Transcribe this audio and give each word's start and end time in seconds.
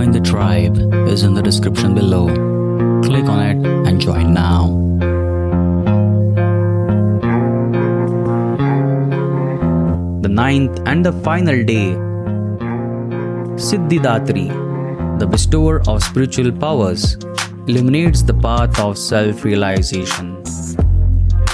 Join 0.00 0.12
the 0.12 0.20
tribe 0.20 0.78
is 1.08 1.24
in 1.24 1.34
the 1.34 1.42
description 1.42 1.94
below. 1.94 2.28
Click 3.02 3.26
on 3.26 3.40
it 3.48 3.66
and 3.86 4.00
join 4.00 4.32
now. 4.32 4.68
The 10.22 10.28
ninth 10.30 10.80
and 10.86 11.04
the 11.04 11.12
final 11.12 11.62
day, 11.62 11.88
Siddhidatri, 13.66 14.48
the 15.18 15.26
bestower 15.26 15.82
of 15.86 16.02
spiritual 16.02 16.50
powers, 16.50 17.16
illuminates 17.66 18.22
the 18.22 18.32
path 18.32 18.80
of 18.80 18.96
self 18.96 19.44
realization. 19.44 20.42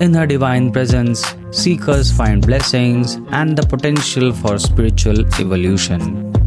In 0.00 0.14
her 0.14 0.26
divine 0.26 0.72
presence, 0.72 1.22
seekers 1.50 2.10
find 2.10 2.46
blessings 2.46 3.16
and 3.32 3.54
the 3.54 3.66
potential 3.66 4.32
for 4.32 4.58
spiritual 4.58 5.26
evolution. 5.38 6.39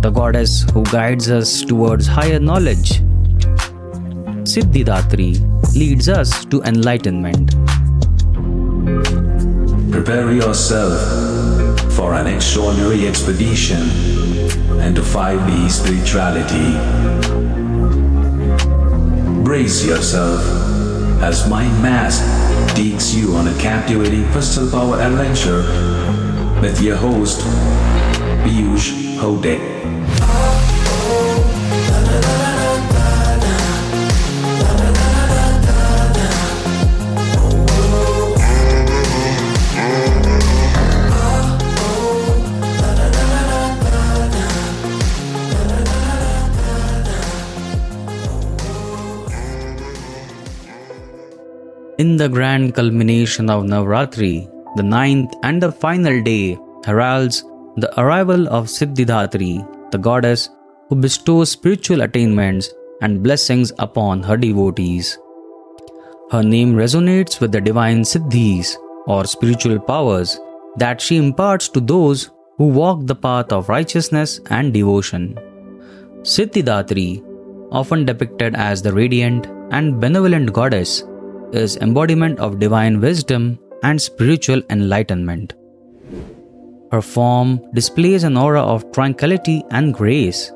The 0.00 0.08
goddess 0.08 0.64
who 0.72 0.82
guides 0.84 1.30
us 1.30 1.60
towards 1.60 2.06
higher 2.06 2.40
knowledge. 2.40 3.02
Siddhidatri 4.48 5.36
leads 5.76 6.08
us 6.08 6.46
to 6.46 6.62
enlightenment. 6.62 7.50
Prepare 9.92 10.32
yourself 10.32 10.96
for 11.92 12.14
an 12.14 12.26
extraordinary 12.28 13.06
expedition 13.06 13.82
and 14.80 14.96
into 14.96 15.02
5D 15.02 15.70
spirituality. 15.70 16.72
Brace 19.44 19.84
yourself 19.84 20.40
as 21.22 21.46
Mind 21.50 21.82
Mashed 21.82 22.24
takes 22.74 23.12
you 23.12 23.34
on 23.36 23.48
a 23.48 23.58
captivating 23.58 24.24
crystal 24.32 24.70
power 24.70 24.98
adventure 24.98 25.60
with 26.62 26.80
your 26.80 26.96
host, 26.96 27.42
Piyush 28.42 29.09
Hote. 29.20 29.60
In 51.98 52.16
the 52.16 52.30
grand 52.30 52.74
culmination 52.74 53.50
of 53.50 53.64
Navratri, 53.64 54.48
the 54.76 54.82
ninth 54.82 55.34
and 55.42 55.62
the 55.62 55.70
final 55.70 56.22
day 56.22 56.56
heralds 56.86 57.44
the 57.76 57.92
arrival 58.00 58.48
of 58.48 58.66
Siddhidatri, 58.66 59.90
the 59.90 59.98
goddess 59.98 60.50
who 60.88 60.96
bestows 60.96 61.50
spiritual 61.50 62.02
attainments 62.02 62.70
and 63.00 63.22
blessings 63.22 63.72
upon 63.78 64.22
her 64.22 64.36
devotees. 64.36 65.18
Her 66.30 66.42
name 66.42 66.74
resonates 66.74 67.40
with 67.40 67.52
the 67.52 67.60
divine 67.60 68.02
siddhis 68.02 68.76
or 69.06 69.24
spiritual 69.24 69.78
powers 69.78 70.38
that 70.76 71.00
she 71.00 71.16
imparts 71.16 71.68
to 71.70 71.80
those 71.80 72.30
who 72.56 72.66
walk 72.66 73.06
the 73.06 73.14
path 73.14 73.52
of 73.52 73.68
righteousness 73.68 74.40
and 74.50 74.72
devotion. 74.72 75.38
Siddhidatri, 76.22 77.24
often 77.72 78.04
depicted 78.04 78.54
as 78.54 78.82
the 78.82 78.92
radiant 78.92 79.46
and 79.70 80.00
benevolent 80.00 80.52
goddess, 80.52 81.04
is 81.52 81.76
embodiment 81.78 82.38
of 82.38 82.58
divine 82.58 83.00
wisdom 83.00 83.58
and 83.82 84.00
spiritual 84.00 84.62
enlightenment. 84.70 85.54
Her 86.92 87.00
form 87.00 87.60
displays 87.72 88.24
an 88.24 88.36
aura 88.36 88.62
of 88.62 88.90
tranquility 88.90 89.62
and 89.70 89.94
grace. 89.94 90.50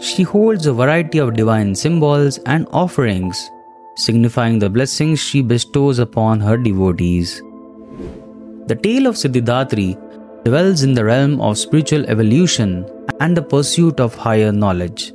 She 0.00 0.24
holds 0.24 0.66
a 0.66 0.72
variety 0.72 1.18
of 1.18 1.34
divine 1.34 1.76
symbols 1.76 2.38
and 2.46 2.66
offerings, 2.72 3.48
signifying 3.96 4.58
the 4.58 4.68
blessings 4.68 5.20
she 5.20 5.42
bestows 5.42 6.00
upon 6.00 6.40
her 6.40 6.56
devotees. 6.56 7.40
The 8.66 8.74
tale 8.82 9.06
of 9.06 9.14
Siddhidatri 9.14 10.44
dwells 10.44 10.82
in 10.82 10.94
the 10.94 11.04
realm 11.04 11.40
of 11.40 11.56
spiritual 11.56 12.04
evolution 12.06 12.84
and 13.20 13.36
the 13.36 13.42
pursuit 13.42 14.00
of 14.00 14.16
higher 14.16 14.50
knowledge. 14.50 15.12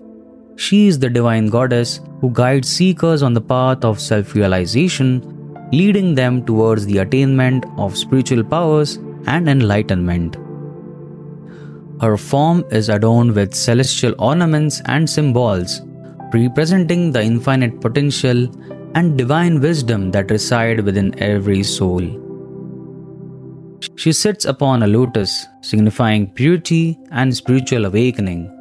She 0.56 0.88
is 0.88 1.00
the 1.00 1.10
divine 1.10 1.48
goddess 1.48 2.00
who 2.22 2.30
guides 2.30 2.70
seekers 2.70 3.24
on 3.24 3.34
the 3.34 3.42
path 3.42 3.84
of 3.84 4.00
self 4.00 4.36
realization, 4.36 5.22
leading 5.74 6.16
them 6.16 6.46
towards 6.46 6.86
the 6.86 7.00
attainment 7.00 7.66
of 7.78 7.98
spiritual 7.98 8.44
powers 8.46 9.00
and 9.28 9.50
enlightenment. 9.50 10.38
Her 12.02 12.18
form 12.18 12.66
is 12.72 12.90
adorned 12.90 13.36
with 13.36 13.54
celestial 13.54 14.16
ornaments 14.20 14.82
and 14.86 15.10
symbols, 15.10 15.82
representing 16.34 17.12
the 17.12 17.22
infinite 17.22 17.80
potential 17.80 18.50
and 18.96 19.18
divine 19.18 19.62
wisdom 19.62 20.12
that 20.12 20.32
reside 20.32 20.82
within 20.82 21.18
every 21.20 21.64
soul. 21.64 22.02
She 23.96 24.12
sits 24.12 24.46
upon 24.46 24.84
a 24.84 24.88
lotus, 24.88 25.46
signifying 25.62 26.32
purity 26.32 26.98
and 27.12 27.36
spiritual 27.36 27.86
awakening 27.86 28.54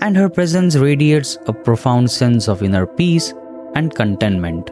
and 0.00 0.16
her 0.16 0.28
presence 0.28 0.76
radiates 0.76 1.36
a 1.46 1.52
profound 1.52 2.10
sense 2.10 2.48
of 2.48 2.62
inner 2.62 2.86
peace 2.86 3.34
and 3.74 3.94
contentment. 3.94 4.70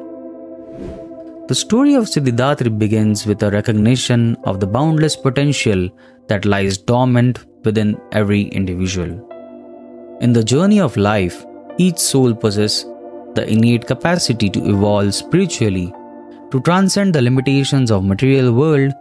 The 1.48 1.54
story 1.54 1.94
of 1.94 2.06
Siddhidatri 2.06 2.76
begins 2.76 3.24
with 3.24 3.40
a 3.44 3.52
recognition 3.52 4.36
of 4.42 4.58
the 4.58 4.66
boundless 4.66 5.14
potential 5.14 5.88
that 6.26 6.44
lies 6.44 6.76
dormant 6.76 7.38
within 7.64 8.00
every 8.10 8.42
individual. 8.48 9.12
In 10.20 10.32
the 10.32 10.42
journey 10.42 10.80
of 10.80 10.96
life, 10.96 11.44
each 11.78 11.98
soul 11.98 12.34
possesses 12.34 12.84
the 13.36 13.48
innate 13.48 13.86
capacity 13.86 14.50
to 14.50 14.68
evolve 14.68 15.14
spiritually, 15.14 15.94
to 16.50 16.60
transcend 16.62 17.14
the 17.14 17.22
limitations 17.22 17.92
of 17.92 18.04
material 18.04 18.52
world 18.52 18.92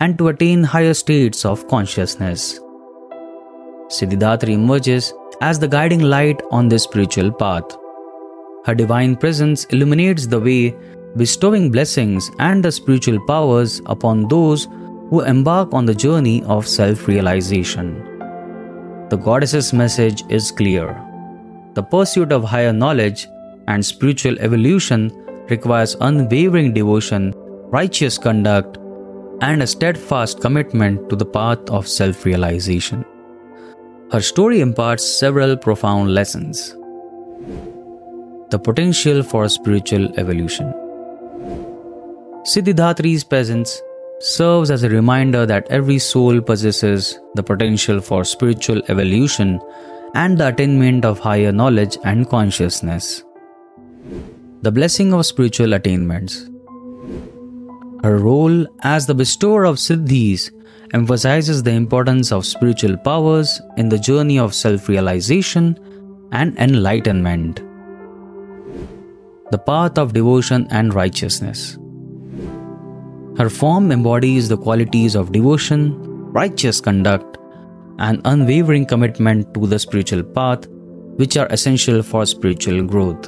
and 0.00 0.18
to 0.18 0.28
attain 0.28 0.62
higher 0.62 0.92
states 0.92 1.46
of 1.46 1.66
consciousness. 1.68 2.60
Siddhidatri 3.88 4.50
emerges 4.50 5.14
as 5.40 5.58
the 5.58 5.68
guiding 5.68 6.00
light 6.00 6.42
on 6.50 6.68
this 6.68 6.82
spiritual 6.82 7.32
path. 7.32 7.64
Her 8.66 8.74
divine 8.74 9.16
presence 9.16 9.64
illuminates 9.66 10.26
the 10.26 10.40
way, 10.40 10.76
bestowing 11.16 11.70
blessings 11.70 12.30
and 12.38 12.64
the 12.64 12.72
spiritual 12.72 13.24
powers 13.26 13.80
upon 13.86 14.28
those 14.28 14.66
who 15.10 15.20
embark 15.22 15.72
on 15.72 15.86
the 15.86 15.94
journey 15.94 16.42
of 16.44 16.66
self 16.66 17.06
realization. 17.06 18.02
The 19.10 19.16
goddess's 19.16 19.72
message 19.72 20.24
is 20.28 20.50
clear. 20.50 21.00
The 21.74 21.82
pursuit 21.82 22.32
of 22.32 22.44
higher 22.44 22.72
knowledge 22.72 23.28
and 23.68 23.84
spiritual 23.84 24.38
evolution 24.40 25.12
requires 25.48 25.96
unwavering 26.00 26.72
devotion, 26.72 27.32
righteous 27.70 28.18
conduct, 28.18 28.78
and 29.40 29.62
a 29.62 29.66
steadfast 29.66 30.40
commitment 30.40 31.08
to 31.10 31.16
the 31.16 31.26
path 31.26 31.58
of 31.70 31.86
self 31.86 32.24
realization. 32.24 33.04
Her 34.10 34.20
story 34.20 34.60
imparts 34.60 35.04
several 35.04 35.56
profound 35.56 36.14
lessons. 36.14 36.76
The 38.50 38.58
potential 38.58 39.22
for 39.22 39.48
spiritual 39.48 40.18
evolution. 40.18 40.83
Siddhidatri's 42.44 43.24
presence 43.24 43.80
serves 44.20 44.70
as 44.70 44.82
a 44.82 44.88
reminder 44.90 45.46
that 45.46 45.66
every 45.70 45.98
soul 45.98 46.42
possesses 46.42 47.18
the 47.36 47.42
potential 47.42 48.02
for 48.02 48.22
spiritual 48.22 48.82
evolution 48.88 49.58
and 50.14 50.36
the 50.36 50.48
attainment 50.48 51.06
of 51.06 51.18
higher 51.18 51.52
knowledge 51.52 51.96
and 52.04 52.28
consciousness. 52.28 53.24
The 54.60 54.70
blessing 54.70 55.14
of 55.14 55.24
spiritual 55.24 55.72
attainments. 55.72 56.50
Her 58.02 58.18
role 58.18 58.66
as 58.82 59.06
the 59.06 59.14
bestower 59.14 59.64
of 59.64 59.76
siddhis 59.76 60.50
emphasizes 60.92 61.62
the 61.62 61.72
importance 61.72 62.30
of 62.30 62.44
spiritual 62.44 62.98
powers 62.98 63.58
in 63.78 63.88
the 63.88 63.98
journey 63.98 64.38
of 64.38 64.54
self 64.54 64.90
realization 64.90 65.78
and 66.32 66.58
enlightenment. 66.58 67.62
The 69.50 69.62
path 69.66 69.96
of 69.96 70.12
devotion 70.12 70.66
and 70.70 70.92
righteousness. 70.92 71.78
Her 73.36 73.50
form 73.50 73.90
embodies 73.90 74.48
the 74.48 74.56
qualities 74.56 75.16
of 75.16 75.32
devotion, 75.32 75.98
righteous 76.32 76.80
conduct, 76.80 77.36
and 77.98 78.20
unwavering 78.24 78.86
commitment 78.86 79.52
to 79.54 79.66
the 79.66 79.78
spiritual 79.78 80.22
path, 80.22 80.68
which 81.16 81.36
are 81.36 81.48
essential 81.50 82.02
for 82.02 82.26
spiritual 82.26 82.82
growth. 82.84 83.22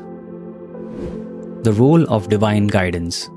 The 1.65 1.73
role 1.73 2.05
of 2.09 2.29
divine 2.29 2.69
guidance. 2.69 3.29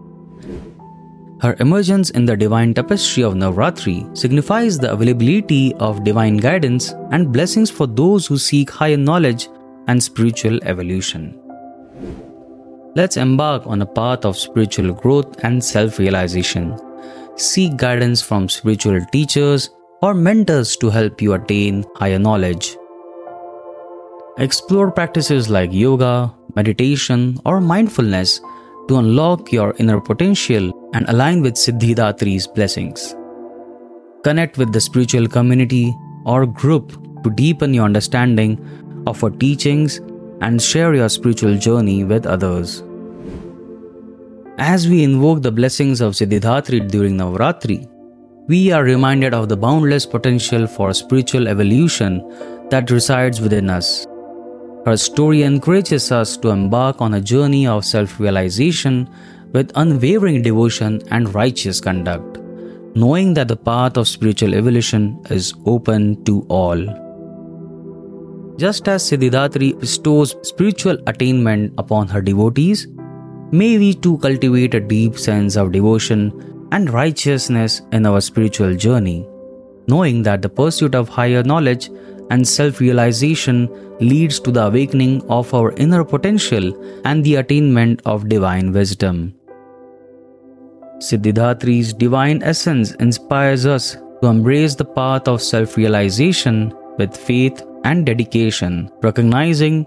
Her 1.42 1.56
emergence 1.60 2.12
in 2.12 2.25
the 2.25 2.38
divine 2.38 2.75
tapestry 2.75 3.24
of 3.24 3.33
Navratri 3.33 4.15
signifies 4.15 4.77
the 4.77 4.92
availability 4.92 5.74
of 5.75 6.04
divine 6.04 6.38
guidance 6.38 6.94
and 7.12 7.31
blessings 7.31 7.72
for 7.72 7.88
those 7.88 8.27
who 8.27 8.38
seek 8.38 8.69
higher 8.69 8.98
knowledge 8.98 9.48
and 9.88 10.04
spiritual 10.04 10.60
evolution. 10.63 11.49
Let's 12.95 13.18
embark 13.18 13.68
on 13.68 13.83
a 13.83 13.86
path 13.86 14.25
of 14.25 14.36
spiritual 14.36 14.94
growth 14.94 15.44
and 15.44 15.63
self 15.63 16.00
realization. 16.00 16.75
Seek 17.36 17.77
guidance 17.77 18.21
from 18.21 18.50
spiritual 18.50 19.00
teachers 19.12 19.69
or 20.01 20.15
mentors 20.15 20.75
to 20.77 20.89
help 20.89 21.21
you 21.21 21.33
attain 21.33 21.86
higher 21.95 22.18
knowledge. 22.18 22.75
Explore 24.39 24.91
practices 24.91 25.50
like 25.50 25.71
yoga, 25.71 26.33
meditation, 26.56 27.38
or 27.45 27.62
mindfulness 27.62 28.41
to 28.88 28.97
unlock 28.97 29.51
your 29.51 29.75
inner 29.77 30.01
potential 30.01 30.71
and 30.95 31.07
align 31.09 31.41
with 31.41 31.53
Siddhidatri's 31.53 32.47
blessings. 32.47 33.15
Connect 34.24 34.57
with 34.57 34.74
the 34.74 34.81
spiritual 34.81 35.27
community 35.27 35.94
or 36.25 36.47
group 36.47 36.91
to 37.24 37.30
deepen 37.30 37.74
your 37.74 37.86
understanding 37.86 38.57
of 39.06 39.21
her 39.21 39.30
teachings 39.30 40.01
and 40.41 40.62
share 40.62 40.94
your 40.94 41.09
spiritual 41.09 41.57
journey 41.57 42.03
with 42.03 42.25
others. 42.25 42.83
As 44.57 44.88
we 44.89 45.03
invoke 45.03 45.41
the 45.41 45.51
blessings 45.51 46.01
of 46.01 46.13
Siddhidatri 46.13 46.89
during 46.91 47.18
Navratri, 47.18 47.88
we 48.47 48.71
are 48.71 48.83
reminded 48.83 49.33
of 49.33 49.47
the 49.47 49.56
boundless 49.56 50.06
potential 50.06 50.68
for 50.68 50.94
spiritual 50.94 51.47
evolution 51.47 52.19
that 52.69 52.91
resides 52.91 53.39
within 53.39 53.69
us. 53.69 54.06
Her 54.86 54.97
story 54.97 55.44
encourages 55.44 56.12
us 56.12 56.36
to 56.38 56.50
embark 56.50 57.01
on 57.01 57.13
a 57.13 57.21
journey 57.21 57.68
of 57.68 57.86
self 57.86 58.19
realization 58.19 59.09
with 59.53 59.71
unwavering 59.75 60.41
devotion 60.41 61.01
and 61.12 61.33
righteous 61.33 61.80
conduct, 61.80 62.38
knowing 62.95 63.33
that 63.36 63.47
the 63.47 63.57
path 63.57 63.97
of 63.97 64.07
spiritual 64.07 64.56
evolution 64.56 65.21
is 65.30 65.53
open 65.65 66.24
to 66.25 66.45
all. 66.50 67.08
Just 68.59 68.89
as 68.89 69.03
Siddhidatri 69.03 69.79
bestows 69.79 70.35
spiritual 70.41 70.97
attainment 71.07 71.73
upon 71.77 72.09
her 72.09 72.21
devotees, 72.21 72.88
may 73.51 73.77
we 73.77 73.94
too 73.94 74.17
cultivate 74.17 74.73
a 74.73 74.81
deep 74.81 75.17
sense 75.17 75.56
of 75.56 75.71
devotion 75.71 76.23
and 76.73 76.89
righteousness 76.89 77.81
in 77.94 78.06
our 78.06 78.19
spiritual 78.19 78.75
journey, 78.75 79.25
knowing 79.88 80.23
that 80.23 80.41
the 80.41 80.50
pursuit 80.50 80.94
of 80.94 81.07
higher 81.07 81.41
knowledge 81.41 81.89
and 82.31 82.45
self 82.45 82.81
realization 82.81 83.69
leads 84.01 84.41
to 84.41 84.51
the 84.51 84.65
awakening 84.65 85.21
of 85.29 85.53
our 85.53 85.71
inner 85.77 86.03
potential 86.03 86.73
and 87.05 87.23
the 87.23 87.35
attainment 87.35 88.01
of 88.05 88.27
divine 88.27 88.73
wisdom. 88.73 89.33
Siddhidatri's 90.97 91.94
divine 91.94 92.44
essence 92.44 92.91
inspires 92.95 93.65
us 93.65 93.95
to 94.21 94.27
embrace 94.27 94.75
the 94.75 94.83
path 95.00 95.29
of 95.29 95.41
self 95.41 95.77
realization 95.77 96.73
with 96.97 97.15
faith 97.15 97.63
and 97.83 98.05
dedication, 98.05 98.89
recognizing 99.01 99.85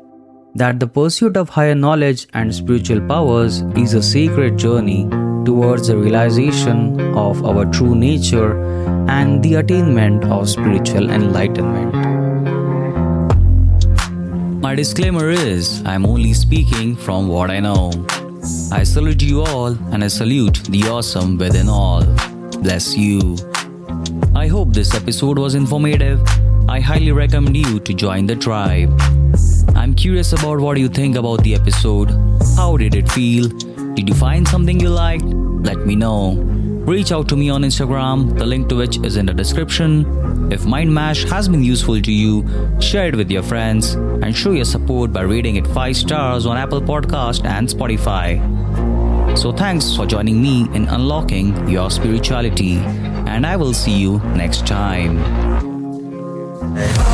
that 0.55 0.81
the 0.81 0.87
pursuit 0.87 1.37
of 1.37 1.49
higher 1.49 1.75
knowledge 1.75 2.27
and 2.35 2.55
spiritual 2.55 3.01
powers 3.07 3.61
is 3.77 3.95
a 3.95 4.03
sacred 4.03 4.59
journey 4.59 5.09
towards 5.45 5.89
the 5.89 5.97
realization 5.97 7.01
of 7.17 7.45
our 7.45 7.65
true 7.67 7.95
nature 7.95 8.61
and 9.09 9.43
the 9.43 9.55
attainment 9.55 10.25
of 10.25 10.49
spiritual 10.49 11.11
enlightenment. 11.11 11.93
My 14.63 14.75
disclaimer 14.75 15.29
is 15.31 15.83
I'm 15.85 16.07
only 16.07 16.33
speaking 16.33 16.95
from 16.97 17.29
what 17.29 17.51
I 17.51 17.61
know. 17.61 17.91
I 18.71 18.85
salute 18.85 19.23
you 19.23 19.43
all 19.43 19.77
and 19.93 20.05
I 20.05 20.09
salute 20.09 20.63
the 20.65 20.85
awesome 20.89 21.37
within 21.37 21.69
all. 21.69 22.05
Bless 22.63 22.97
you. 22.97 23.37
I 24.35 24.47
hope 24.47 24.73
this 24.73 24.95
episode 24.95 25.39
was 25.39 25.55
informative. 25.55 26.21
I 26.73 26.81
highly 26.81 27.13
recommend 27.13 27.55
you 27.55 27.81
to 27.81 27.93
join 27.93 28.27
the 28.27 28.35
tribe. 28.35 28.99
I'm 29.77 29.93
curious 29.95 30.33
about 30.33 30.59
what 30.59 30.79
you 30.79 30.89
think 30.89 31.17
about 31.17 31.45
the 31.45 31.55
episode. 31.55 32.11
How 32.57 32.79
did 32.79 32.95
it 32.95 33.11
feel? 33.11 33.49
Did 33.93 34.09
you 34.09 34.15
find 34.15 34.49
something 34.49 34.81
you 34.81 34.89
liked? 34.89 35.23
Let 35.23 35.87
me 35.87 35.95
know. 35.95 36.37
Reach 36.93 37.13
out 37.13 37.29
to 37.29 37.37
me 37.37 37.51
on 37.51 37.61
Instagram, 37.63 38.39
the 38.39 38.47
link 38.47 38.71
to 38.71 38.77
which 38.77 38.97
is 39.05 39.19
in 39.19 39.27
the 39.27 39.35
description. 39.35 40.51
If 40.51 40.65
Mind 40.65 40.95
Mashed 40.95 41.29
has 41.29 41.47
been 41.47 41.63
useful 41.63 42.01
to 42.01 42.11
you, 42.11 42.49
share 42.81 43.09
it 43.09 43.17
with 43.17 43.31
your 43.31 43.43
friends 43.43 43.93
and 43.93 44.35
show 44.35 44.53
your 44.53 44.65
support 44.65 45.13
by 45.13 45.25
rating 45.25 45.57
it 45.57 45.67
5 45.67 45.95
stars 45.95 46.47
on 46.47 46.57
Apple 46.57 46.81
Podcast 46.81 47.45
and 47.45 47.69
Spotify. 47.69 48.41
So 49.37 49.53
thanks 49.53 49.95
for 49.95 50.07
joining 50.07 50.41
me 50.41 50.63
in 50.73 50.89
unlocking 50.89 51.69
your 51.69 51.91
spirituality 51.91 52.79
and 53.29 53.47
I 53.47 53.57
will 53.57 53.75
see 53.75 53.99
you 53.99 54.21
next 54.41 54.67
time. 54.67 55.72
Hey. 56.75 57.12